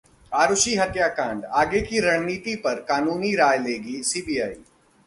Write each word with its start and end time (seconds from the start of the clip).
आरुषि 0.31 0.73
हत्याकांड: 0.75 1.43
आगे 1.45 1.81
की 1.81 1.99
रणनीति 1.99 2.55
पर 2.65 2.81
कानूनी 2.89 3.35
राय 3.35 3.57
लेगी 3.59 4.01
सीबीआई 4.03 4.53